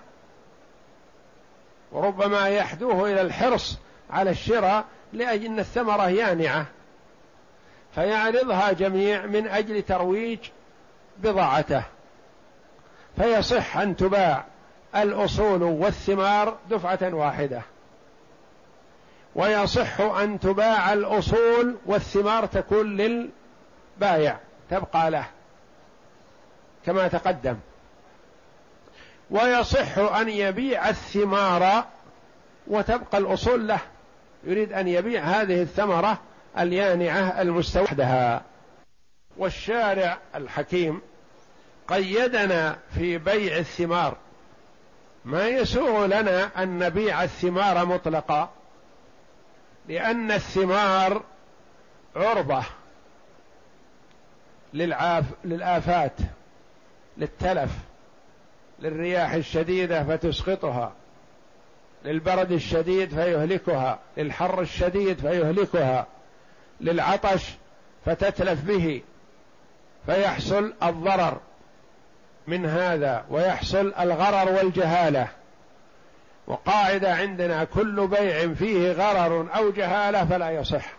[1.91, 3.77] وربما يحدوه إلى الحرص
[4.09, 6.65] على الشراء لأجل أن الثمرة يانعة.
[7.95, 10.39] فيعرضها جميع من أجل ترويج
[11.17, 11.83] بضاعته.
[13.17, 14.45] فيصح أن تباع.
[14.95, 17.61] الأصول والثمار دفعة واحدة.
[19.35, 24.37] ويصح أن تباع الأصول والثمار تكون للبايع
[24.69, 25.25] تبقى له
[26.85, 27.57] كما تقدم.
[29.29, 31.85] ويصح أن يبيع الثمار
[32.67, 33.79] وتبقى الأصول له.
[34.43, 36.17] يريد أن يبيع هذه الثمرة
[36.57, 38.41] اليانعة المستوحدها
[39.37, 41.01] والشارع الحكيم
[41.87, 44.17] قيدنا في بيع الثمار.
[45.25, 48.49] ما يسوغ لنا أن نبيع الثمار مطلقا
[49.87, 51.23] لأن الثمار
[52.15, 52.63] عرضة
[54.73, 56.13] للعاف للآفات
[57.17, 57.71] للتلف
[58.79, 60.93] للرياح الشديدة فتسقطها
[62.05, 66.07] للبرد الشديد فيهلكها للحر الشديد فيهلكها
[66.81, 67.49] للعطش
[68.05, 69.01] فتتلف به
[70.05, 71.39] فيحصل الضرر.
[72.47, 75.27] من هذا ويحصل الغرر والجهالة.
[76.47, 80.93] وقاعدة عندنا كل بيع فيه غرر أو جهالة فلا يصح.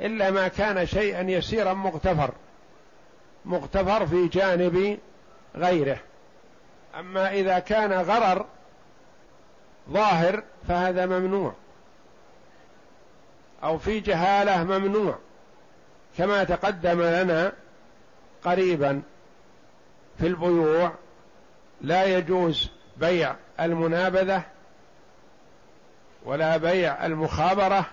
[0.00, 2.30] إلا ما كان شيئا يسيرا مغتفر.
[3.44, 4.98] مغتفر في جانب
[5.56, 5.98] غيره.
[6.98, 8.46] أما إذا كان غرر
[9.90, 11.52] ظاهر فهذا ممنوع.
[13.64, 15.18] أو في جهالة ممنوع.
[16.18, 17.52] كما تقدم لنا
[18.44, 19.02] قريبا.
[20.18, 20.92] في البيوع
[21.80, 24.42] لا يجوز بيع المنابذة
[26.24, 27.86] ولا بيع المخابرة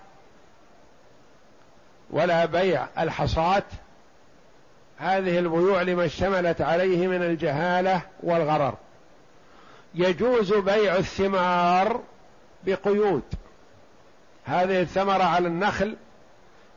[2.09, 3.63] ولا بيع الحصات
[4.99, 8.73] هذه البيوع لما اشتملت عليه من الجهالة والغرر.
[9.95, 12.01] يجوز بيع الثمار
[12.65, 13.23] بقيود.
[14.45, 15.95] هذه الثمرة على النخل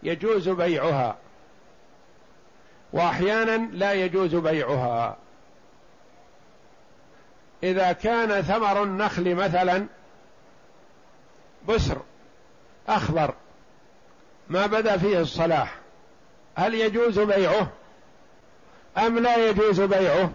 [0.02, 1.16] يجوز بيعها
[2.92, 5.16] وأحيانا لا يجوز بيعها.
[7.62, 9.87] إذا كان ثمر النخل مثلا
[11.68, 12.03] بسر
[12.88, 13.35] أخضر
[14.48, 15.79] ما بدا فيه الصلاح.
[16.55, 17.68] هل يجوز بيعه؟
[18.98, 20.31] أم لا يجوز بيعه؟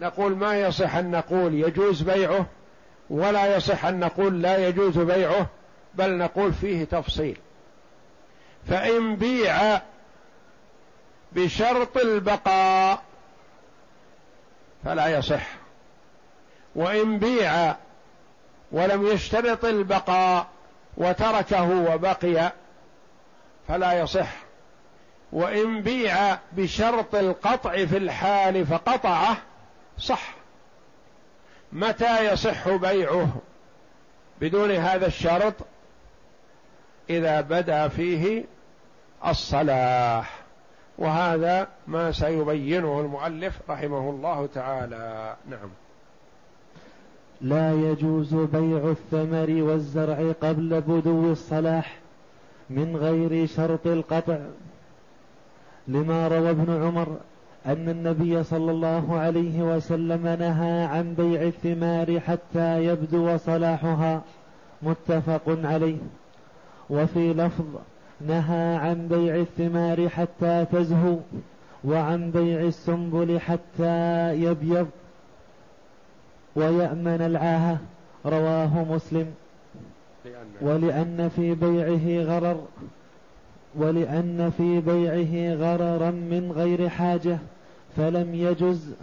[0.00, 2.46] نقول ما يصح أن نقول يجوز بيعه
[3.10, 5.46] ولا يصح أن نقول لا يجوز بيعه
[5.94, 7.38] بل نقول فيه تفصيل.
[8.68, 9.80] فإن بيع
[11.32, 13.02] بشرط البقاء
[14.84, 15.46] فلا يصح.
[16.74, 17.76] وإن بيع
[18.72, 20.46] ولم يشترط البقاء
[20.96, 22.52] وتركه وبقي
[23.68, 24.30] فلا يصح.
[25.32, 29.36] وإن بيع بشرط القطع في الحال فقطعه
[29.98, 30.34] صح.
[31.72, 33.28] متى يصح بيعه
[34.40, 35.54] بدون هذا الشرط؟
[37.10, 38.44] إذا بدا فيه
[39.26, 40.38] الصلاح.
[40.98, 45.36] وهذا ما سيبينه المؤلف رحمه الله تعالى.
[45.48, 45.70] نعم.
[47.40, 51.98] لا يجوز بيع الثمر والزرع قبل بدو الصلاح
[52.70, 54.38] من غير شرط القطع.
[55.88, 57.16] لما روى ابن عمر
[57.66, 64.22] أن النبي صلى الله عليه وسلم نهى عن بيع الثمار حتى يبدو صلاحها
[64.82, 65.98] متفق عليه.
[66.90, 67.64] وفي لفظ
[68.20, 71.16] نهى عن بيع الثمار حتى تزهو
[71.84, 74.88] وعن بيع السنبل حتى يبيض.
[76.58, 77.78] ويأمن العاهة
[78.26, 79.34] رواه مسلم.
[80.60, 82.60] ولأن في بيعه غرر
[83.74, 87.38] ولأن في بيعه غررا من غير حاجة
[87.96, 88.94] فلم يجز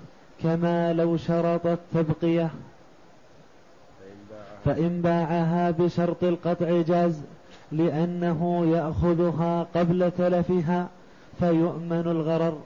[0.43, 2.49] كما لو شرط التبقية.
[4.65, 7.21] فإن باعها بشرط القطع جاز
[7.71, 10.87] لأنه يأخذها قبل تلفها
[11.39, 12.57] فيؤمن الغرر.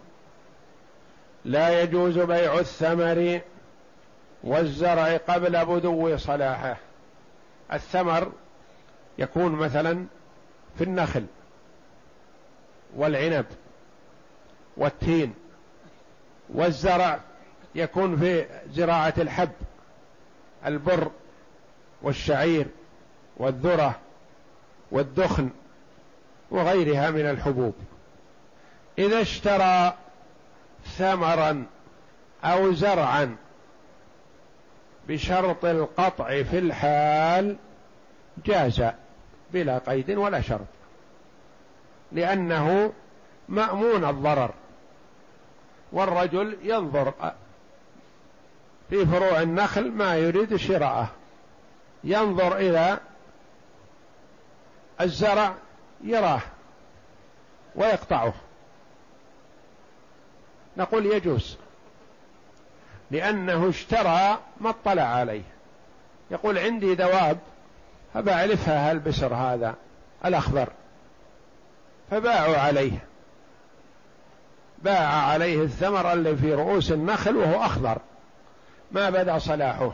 [1.45, 3.39] لا يجوز بيع الثمر
[4.43, 6.77] والزرع قبل بدو صلاحه.
[7.73, 8.31] الثمر
[9.17, 10.05] يكون مثلا
[10.77, 11.25] في النخل
[12.95, 13.45] والعنب
[14.77, 15.33] والتين.
[16.49, 17.19] والزرع
[17.75, 19.51] يكون في زراعة الحب
[20.65, 21.11] البر
[22.01, 22.67] والشعير
[23.37, 23.99] والذرة
[24.91, 25.49] والدخن
[26.51, 27.73] وغيرها من الحبوب.
[28.99, 29.93] إذا اشترى
[30.97, 31.65] ثمرا
[32.43, 33.35] أو زرعا
[35.09, 37.57] بشرط القطع في الحال
[38.45, 38.83] جاز
[39.53, 40.67] بلا قيد ولا شرط
[42.11, 42.93] لأنه
[43.49, 44.53] مأمون الضرر
[45.91, 47.13] والرجل ينظر
[48.89, 51.09] في فروع النخل ما يريد شراءه
[52.03, 52.97] ينظر إلى
[55.01, 55.55] الزرع
[56.03, 56.41] يراه
[57.75, 58.33] ويقطعه.
[60.77, 61.57] نقول يجوز.
[63.11, 65.43] لأنه اشترى ما اطلع عليه.
[66.31, 67.37] يقول عندي دواب
[68.13, 69.75] فبعرفها هالبسر هذا
[70.25, 70.69] الأخضر؟
[72.11, 73.03] فباعوا عليه.
[74.83, 77.97] باع عليه الثمر اللي في رؤوس النخل وهو أخضر.
[78.91, 79.91] ما بدا صلاحه.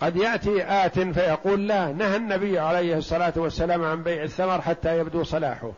[0.00, 5.24] قد يأتي آت فيقول لا نهى النبي عليه الصلاة والسلام عن بيع الثمر حتى يبدو
[5.24, 5.72] صلاحه.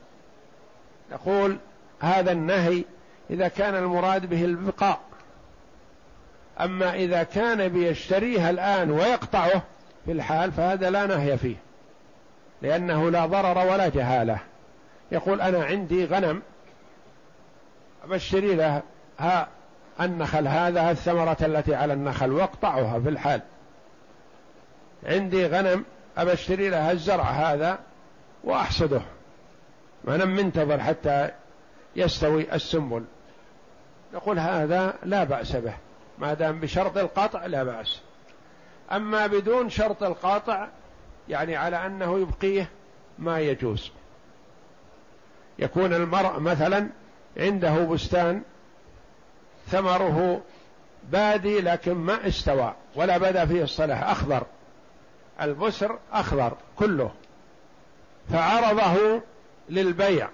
[1.12, 1.59] نقول
[2.01, 2.85] هذا النهي
[3.31, 5.01] إذا كان المراد به البقاء.
[6.61, 9.62] أما إذا كان بيشتريها الآن ويقطعه
[10.05, 11.57] في الحال فهذا لا نهي فيه
[12.62, 14.38] لأنه لا ضرر ولا جهالة.
[15.12, 16.42] يقول أنا عندي غنم
[18.09, 18.83] بشتري لها
[19.19, 19.49] ها
[20.01, 23.40] النخل هذا الثمرة التي على النخل واقطعها في الحال.
[25.07, 25.85] عندي غنم
[26.16, 27.79] أبشتري لها الزرع هذا
[28.45, 29.01] وأحصده.
[30.04, 31.31] ما أنا منتظر حتى
[31.96, 33.04] يستوي السنبل.
[34.15, 35.75] نقول هذا لا بأس به.
[36.19, 38.00] ما دام بشرط القطع لا بأس.
[38.92, 40.69] أما بدون شرط القاطع
[41.29, 42.71] يعني على أنه يبقيه
[43.19, 43.90] ما يجوز.
[45.58, 46.88] يكون المرء مثلا
[47.37, 48.42] عنده بستان
[49.67, 50.42] ثمره
[51.10, 54.42] بادي لكن ما استوى ولا بدا فيه الصلاح أخضر.
[55.40, 57.10] البسر أخضر كله.
[58.33, 59.23] فعرضه
[59.69, 60.29] للبيع.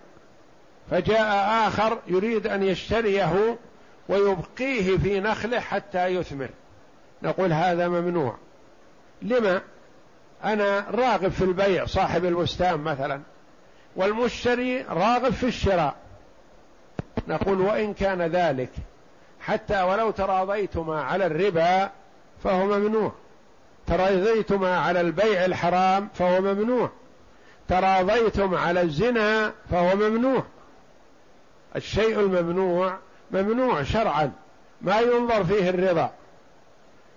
[0.91, 3.59] فجاء آخر يريد أن يشتريه
[4.09, 6.49] ويبقيه في نخله حتى يثمر.
[7.23, 8.37] نقول هذا ممنوع.
[9.23, 9.61] لما؟
[10.45, 13.21] أنا راغب في البيع صاحب البستان مثلا
[13.97, 15.95] والمشتري راغب في الشراء.
[17.29, 18.71] نقول وإن كان ذلك
[19.41, 21.91] حتى ولو تراضيتما على الربا
[22.45, 23.13] فهو ممنوع.
[23.87, 26.91] تراضيتما على البيع الحرام فهو ممنوع.
[27.69, 30.43] تراضيتم على الزنا فهو ممنوع.
[31.77, 32.99] الشيء الممنوع
[33.33, 34.33] ممنوع شرعا.
[34.80, 36.11] ما ينظر فيه الرضا.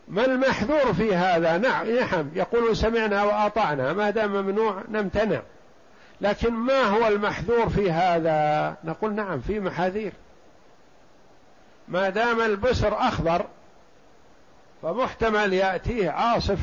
[0.08, 1.86] ما المحذور في هذا؟ نعم
[2.36, 3.94] يقول سمعنا وأطعنا.
[3.94, 5.42] ما دام ممنوع نمتنع.
[6.22, 10.14] لكن ما هو المحذور في هذا؟ نقول نعم في محاذير.
[11.88, 13.46] ما دام البسر أخضر
[14.82, 16.60] فمحتمل يأتيه عاصف.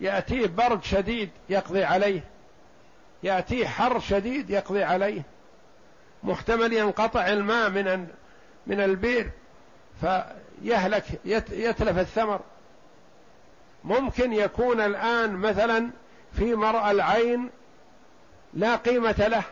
[0.00, 2.20] يأتيه برد شديد يقضي عليه.
[3.22, 5.22] يأتيه حر شديد يقضي عليه.
[6.22, 8.06] محتمل ينقطع الماء من
[8.66, 9.30] من البئر
[10.00, 11.04] فيهلك
[11.50, 12.40] يتلف الثمر.
[13.84, 15.90] ممكن يكون الآن مثلا
[16.32, 17.50] في مرأى العين
[18.54, 19.42] لا قيمة له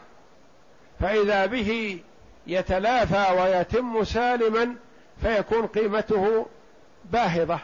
[1.00, 2.00] فإذا به
[2.46, 4.74] يتلافى ويتم سالما
[5.22, 6.46] فيكون قيمته
[7.04, 7.58] باهظة.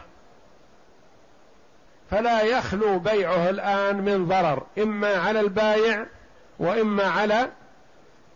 [2.11, 6.05] فلا يخلو بيعه الآن من ضرر إما على البايع
[6.59, 7.49] وإما على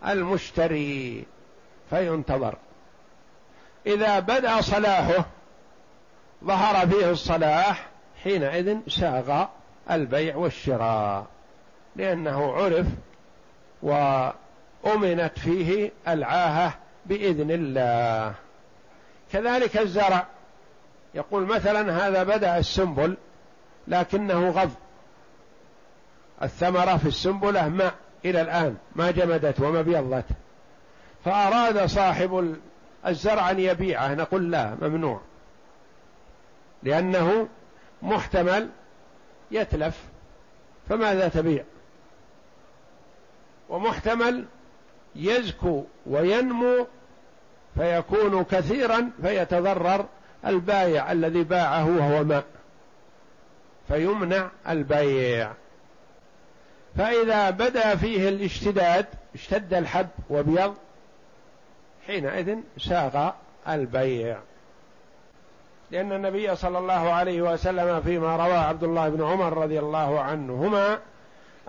[0.08, 1.26] المشتري
[1.90, 2.56] فينتظر.
[3.86, 5.26] إذا بدأ صلاحه
[6.44, 7.88] ظهر فيه الصلاح
[8.24, 9.46] حينئذ ساغ
[9.92, 11.26] البيع والشراء
[11.96, 12.86] لأنه عرف
[13.82, 16.74] وأمنت فيه العاهة
[17.06, 18.34] بإذن الله.
[19.34, 20.28] كذلك الزرع.
[21.14, 23.18] يقول مثلا هذا بدأ السنبل
[23.88, 24.72] لكنه غض.
[26.44, 27.94] الثمرة في السنبلة ماء.
[28.26, 30.26] إلى الآن ما جمدت وما بيضت.
[31.26, 32.56] فأراد صاحب
[33.08, 34.14] الزرع أن يبيعه.
[34.14, 35.22] نقول لا ممنوع.
[36.84, 37.48] لأنه
[38.02, 38.70] محتمل
[39.52, 40.04] يتلف.
[40.90, 41.64] فماذا تبيع؟
[43.70, 44.46] ومحتمل
[45.16, 46.88] يزكو وينمو
[47.78, 50.06] فيكون كثيرا فيتضرر
[50.46, 52.46] البايع الذي باعه وهو ماء.
[53.88, 55.52] فيمنع البيع.
[57.00, 60.76] فإذا بدا فيه الاشتداد اشتد الحب وبيض
[62.08, 63.30] حينئذ ساغ
[63.68, 64.38] البيع.
[65.92, 71.00] لأن النبي صلى الله عليه وسلم فيما روى عبد الله بن عمر رضي الله عنهما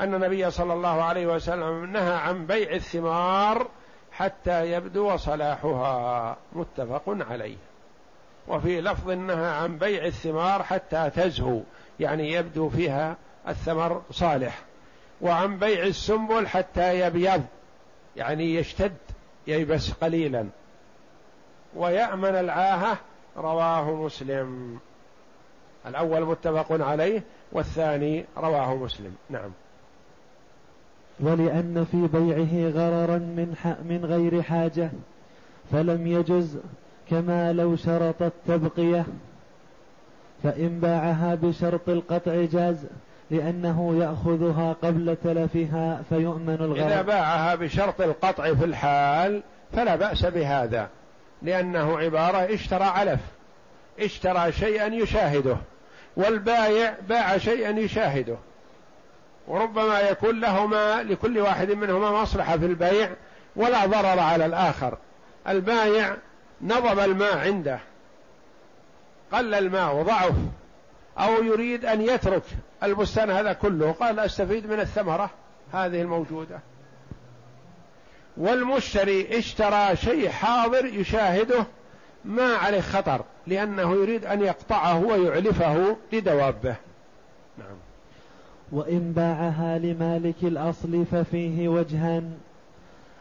[0.01, 3.67] أن النبي صلى الله عليه وسلم نهى عن بيع الثمار
[4.13, 6.37] حتى يبدو صلاحها.
[6.53, 7.57] متفق عليه.
[8.49, 11.61] وفي لفظ نهى عن بيع الثمار حتى تزهو
[12.01, 13.17] يعني يبدو فيها
[13.49, 14.70] الثمر صالح.
[15.21, 17.43] وعن بيع السنبل حتى يبيض
[18.17, 18.97] يعني يشتد
[19.47, 20.47] ييبس قليلا.
[21.77, 22.99] ويأمن العاهة
[23.37, 24.79] رواه مسلم.
[25.87, 29.15] الأول متفق عليه والثاني رواه مسلم.
[29.31, 29.51] نعم.
[31.21, 33.57] ولأن في بيعه غررا من,
[33.89, 34.91] من غير حاجة
[35.73, 36.59] فلم يجز
[37.11, 39.07] كما لو شرط التبقية
[40.43, 42.87] فإن باعها بشرط القطع جاز
[43.31, 50.89] لأنه يأخذها قبل تلفها فيؤمن الغرر إذا باعها بشرط القطع في الحال فلا بأس بهذا
[51.43, 53.21] لأنه عبارة اشترى علف
[54.01, 55.57] اشترى شيئا يشاهده
[56.17, 58.37] والبايع باع شيئا يشاهده.
[59.49, 63.11] وربما يكون لهما لكل واحد منهما مصلحة في البيع
[63.57, 64.99] ولا ضرر على الآخر.
[65.49, 66.17] البايع
[66.63, 67.79] نضب الماء عنده
[69.33, 70.35] قل الماء وضعف
[71.19, 72.43] أو يريد أن يترك.
[72.83, 73.93] البستان هذا كله.
[73.93, 75.31] قال أستفيد من الثمرة
[75.73, 76.61] هذه الموجودة.
[78.37, 81.67] والمشتري اشترى شيء حاضر يشاهده
[82.25, 86.77] ما عليه خطر لأنه يريد أن يقطعه ويعلفه لدوابه.
[87.59, 87.77] نعم.
[88.73, 92.39] وإن باعها لمالك الأصل ففيه وجهان.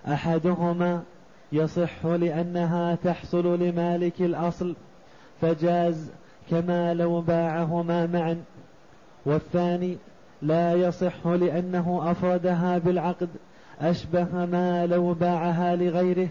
[0.08, 1.04] أحدهما
[1.52, 4.76] يصح لأنها تحصل لمالك الأصل
[5.42, 6.12] فجاز
[6.50, 8.44] كما لو باعهما معا.
[9.26, 9.98] والثاني
[10.42, 13.30] لا يصح لأنه أفردها بالعقد
[13.82, 16.30] أشبه ما لو باعها لغيره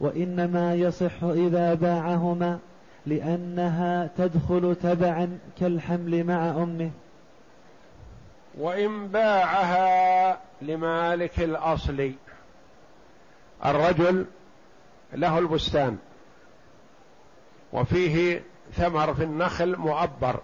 [0.00, 2.58] وإنما يصح إذا باعهما
[3.06, 6.90] لأنها تدخل تبعا كالحمل مع أمه.
[8.58, 12.12] وإن باعها لمالك الأصل
[13.64, 14.26] الرجل
[15.12, 15.98] له البستان
[17.72, 18.42] وفيه
[18.72, 20.40] ثمر في النخل مؤبر.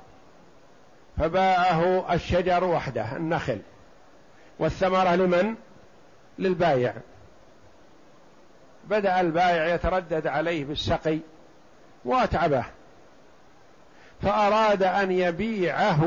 [1.19, 3.59] فباعه الشجر وحده النخل.
[4.59, 5.55] والثمرة لمن؟
[6.39, 6.95] للبايع.
[8.85, 11.19] بدأ البائع يتردد عليه بالسقي
[12.05, 12.65] وأتعبه.
[14.23, 16.03] فأراد أن يبيعه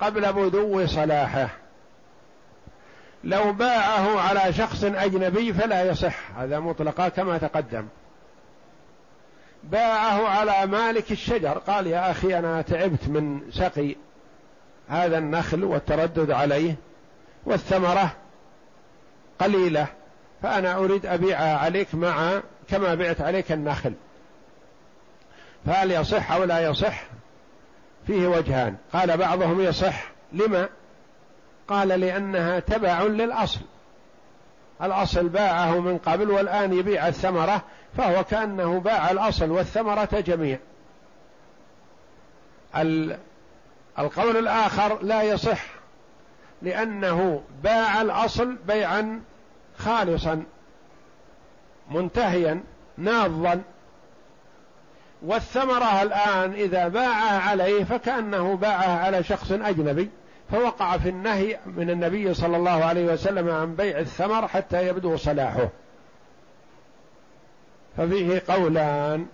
[0.00, 1.48] قبل بدو صلاحه.
[3.24, 6.30] لو باعه على شخص أجنبي فلا يصح.
[6.38, 7.86] هذا مطلقا كما تقدم.
[9.70, 11.58] باعه على مالك الشجر.
[11.58, 13.96] قال يا أخي أنا تعبت من سقي
[14.88, 16.74] هذا النخل والتردد عليه
[17.44, 18.12] والثمرة
[19.38, 19.86] قليلة
[20.42, 23.92] فأنا أريد أبيعها عليك مع كما بعت عليك النخل.
[25.66, 27.04] فهل يصح أو لا يصح؟
[28.06, 28.76] فيه وجهان.
[28.92, 30.10] قال بعضهم يصح.
[30.32, 30.68] لما؟
[31.68, 33.60] قال لأنها تبع للأصل.
[34.82, 37.62] الأصل باعه من قبل والآن يبيع الثمرة
[37.96, 40.58] فهو كأنه باع الأصل والثمرة جميع.
[43.98, 45.64] القول الآخر لا يصح
[46.62, 49.22] لأنه باع الأصل بيعا
[49.78, 50.42] خالصا
[51.90, 52.60] منتهيا
[52.98, 53.62] ناضا
[55.22, 60.10] والثمرة الآن إذا باعها عليه فكأنه باعها على شخص أجنبي.
[60.50, 65.68] فوقع في النهي من النبي صلى الله عليه وسلم عن بيع الثمر حتى يبدو صلاحه.
[67.96, 69.26] ففيه قولان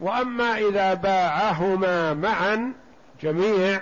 [0.00, 2.72] وأما إذا باعهما معا
[3.22, 3.80] جميع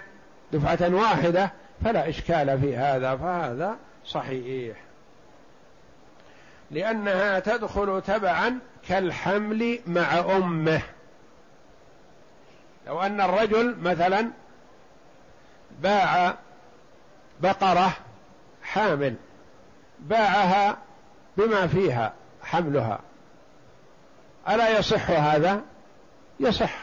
[0.53, 1.53] دفعة واحدة
[1.85, 4.77] فلا إشكال في هذا فهذا صحيح.
[6.71, 10.81] لأنها تدخل تبعا كالحمل مع أمه.
[12.87, 14.31] لو أن الرجل مثلا
[15.83, 16.35] باع
[17.41, 17.93] بقرة
[18.63, 19.15] حامل
[19.99, 20.77] باعها
[21.37, 22.13] بما فيها
[22.43, 23.01] حملها.
[24.49, 25.63] ألا يصح هذا؟
[26.41, 26.75] يصح.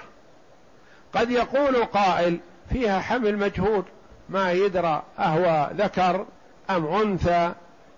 [1.14, 2.40] قد يقول قائل
[2.70, 3.84] فيها حمل مجهول
[4.30, 6.26] ما يدرى أهو ذكر
[6.70, 7.54] أم أنثى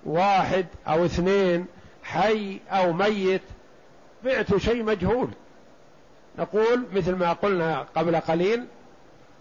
[0.05, 1.65] واحد أو اثنين
[2.03, 3.41] حي أو ميت
[4.23, 5.29] بعت شيء مجهول.
[6.37, 8.67] نقول مثل ما قلنا قبل قليل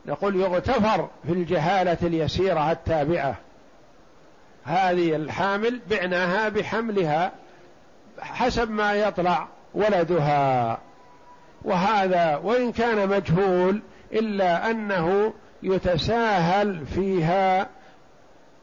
[0.06, 3.36] نقول يغتفر في الجهالة اليسيرة التابعة.
[4.64, 7.32] هذه الحامل بعناها بحملها
[8.20, 10.78] حسب ما يطلع ولدها.
[11.62, 13.82] وهذا وإن كان مجهول
[14.12, 15.32] إلا أنه
[15.62, 17.66] يتساهل فيها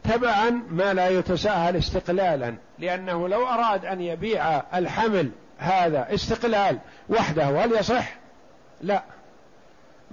[0.03, 6.79] تبعا ما لا يتساهل استقلالا لأنه لو أراد أن يبيع الحمل هذا استقلال
[7.09, 8.15] وحده هل يصح؟
[8.81, 9.03] لا.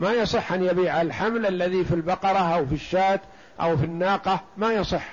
[0.00, 3.20] ما يصح أن يبيع الحمل الذي في البقرة أو في الشاة
[3.60, 5.08] أو في الناقة ما يصح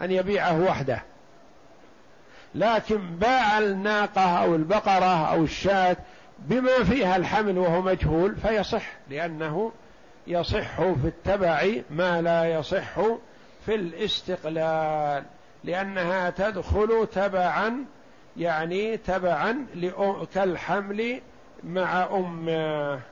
[0.00, 1.02] أن يبيعه وحده.
[2.54, 5.96] لكن باع الناقة أو البقرة أو الشاة
[6.38, 9.72] بما فيها الحمل وهو مجهول فيصح لأنه
[10.26, 13.00] يصح في التبع ما لا يصح
[13.66, 15.24] في الاستقلال
[15.64, 17.84] لأنها تدخل تبعا
[18.36, 19.66] يعني تبعا
[20.34, 21.20] كالحمل
[21.64, 23.11] مع أمه.